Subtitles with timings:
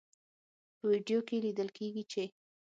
[0.77, 2.23] په ویډیو کې لیدل کیږي چې